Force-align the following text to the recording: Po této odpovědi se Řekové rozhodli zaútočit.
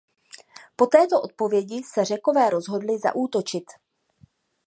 Po 0.75 0.87
této 0.87 1.21
odpovědi 1.21 1.83
se 1.83 2.05
Řekové 2.05 2.49
rozhodli 2.49 2.99
zaútočit. 2.99 3.63